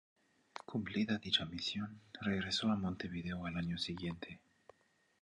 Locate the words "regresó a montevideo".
2.21-3.45